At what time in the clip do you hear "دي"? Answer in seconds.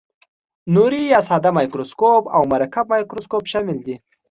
3.85-3.95